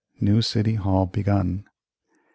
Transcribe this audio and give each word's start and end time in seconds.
New 0.19 0.41
City 0.41 0.73
Hall 0.73 1.05
begun 1.05 1.67
1804. 1.67 1.71